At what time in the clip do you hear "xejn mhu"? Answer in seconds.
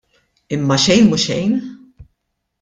0.85-1.17